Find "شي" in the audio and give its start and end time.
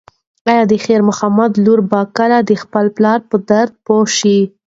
4.17-4.39